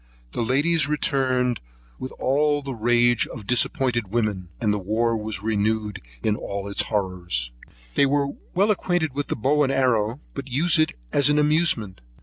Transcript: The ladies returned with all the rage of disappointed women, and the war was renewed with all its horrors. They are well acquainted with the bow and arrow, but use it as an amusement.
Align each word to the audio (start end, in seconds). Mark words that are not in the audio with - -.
The 0.31 0.41
ladies 0.41 0.87
returned 0.89 1.61
with 1.99 2.11
all 2.17 2.63
the 2.63 2.73
rage 2.73 3.27
of 3.27 3.45
disappointed 3.45 4.07
women, 4.07 4.49
and 4.59 4.73
the 4.73 4.79
war 4.79 5.15
was 5.15 5.43
renewed 5.43 6.01
with 6.23 6.35
all 6.37 6.67
its 6.67 6.81
horrors. 6.81 7.51
They 7.93 8.05
are 8.05 8.29
well 8.55 8.71
acquainted 8.71 9.13
with 9.13 9.27
the 9.27 9.35
bow 9.35 9.61
and 9.61 9.71
arrow, 9.71 10.19
but 10.33 10.47
use 10.49 10.79
it 10.79 10.93
as 11.13 11.29
an 11.29 11.37
amusement. 11.37 12.01